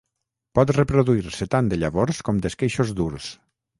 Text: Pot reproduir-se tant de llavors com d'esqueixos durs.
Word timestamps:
Pot 0.59 0.71
reproduir-se 0.77 1.47
tant 1.55 1.71
de 1.73 1.79
llavors 1.81 2.23
com 2.31 2.41
d'esqueixos 2.47 2.95
durs. 3.03 3.29